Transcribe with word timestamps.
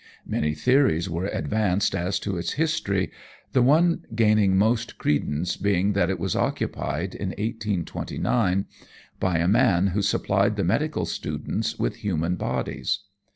Many 0.25 0.55
theories 0.55 1.11
were 1.11 1.27
advanced 1.27 1.93
as 1.93 2.17
to 2.21 2.35
its 2.35 2.53
history, 2.53 3.11
the 3.51 3.61
one 3.61 4.03
gaining 4.15 4.57
most 4.57 4.97
credence 4.97 5.55
being 5.55 5.93
that 5.93 6.09
it 6.09 6.17
was 6.17 6.35
occupied, 6.35 7.13
in 7.13 7.29
1829, 7.29 8.65
by 9.19 9.37
a 9.37 9.47
man 9.47 9.87
who 9.89 10.01
supplied 10.01 10.55
the 10.55 10.63
medical 10.63 11.05
students 11.05 11.77
with 11.77 11.97
human 11.97 12.33
bodies. 12.35 13.01